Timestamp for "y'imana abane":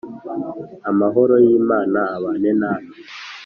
1.45-2.51